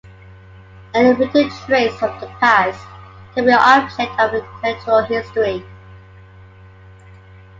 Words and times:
Any 0.95 1.13
written 1.13 1.51
trace 1.67 1.93
from 1.95 2.19
the 2.19 2.25
past 2.39 2.83
can 3.35 3.45
be 3.45 3.51
the 3.51 3.57
object 3.61 4.19
of 4.19 4.33
intellectual 4.33 5.03
history. 5.03 5.63